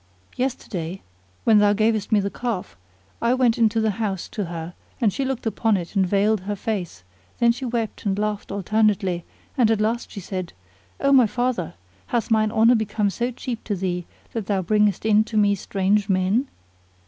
Yesterday 0.35 1.03
when 1.43 1.59
thou 1.59 1.73
gavest 1.73 2.11
me 2.11 2.19
the 2.19 2.31
calf, 2.31 2.75
I 3.21 3.35
went 3.35 3.59
into 3.59 3.79
the 3.79 3.91
house 4.01 4.27
to 4.29 4.45
her, 4.45 4.73
and 4.99 5.13
she 5.13 5.23
looked 5.23 5.45
upon 5.45 5.77
it 5.77 5.95
and 5.95 6.07
veiled 6.07 6.39
her 6.39 6.55
face; 6.55 7.03
then 7.37 7.51
she 7.51 7.65
wept 7.65 8.03
and 8.03 8.17
laughed 8.17 8.51
alternately 8.51 9.25
and 9.55 9.69
at 9.69 9.79
last 9.79 10.09
she 10.09 10.19
said:—O 10.19 11.11
my 11.11 11.27
father, 11.27 11.75
hath 12.07 12.31
mine 12.31 12.51
honour 12.51 12.73
become 12.73 13.11
so 13.11 13.29
cheap 13.29 13.63
to 13.65 13.75
thee 13.75 14.07
that 14.33 14.47
thou 14.47 14.63
bringest 14.63 15.05
in 15.05 15.23
to 15.25 15.37
me 15.37 15.53
strange 15.53 16.09
men? 16.09 16.47